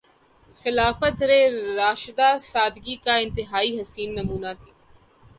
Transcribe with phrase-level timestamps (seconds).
[0.57, 1.21] خلافت
[1.77, 4.71] راشدہ سادگی کا انتہائی حسین نمونہ تھی۔